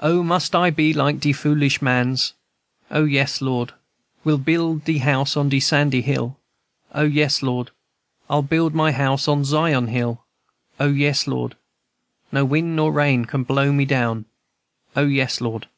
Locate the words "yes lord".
3.04-3.72, 7.04-7.70, 10.88-11.56, 15.04-15.68